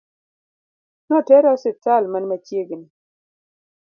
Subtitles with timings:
[1.13, 2.87] Notere osiptal man machiegni